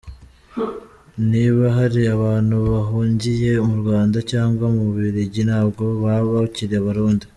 [1.29, 7.25] Niba hari abantu bahungiye mu Rwanda cyangwa mu Bubiligi, ntabwo baba bakiri abarundi?